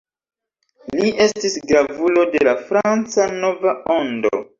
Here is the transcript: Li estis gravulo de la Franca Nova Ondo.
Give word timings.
Li 0.99 1.09
estis 1.25 1.57
gravulo 1.71 2.23
de 2.37 2.41
la 2.47 2.55
Franca 2.71 3.29
Nova 3.43 3.75
Ondo. 3.97 4.35